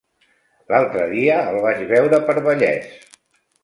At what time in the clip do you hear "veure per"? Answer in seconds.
1.95-2.39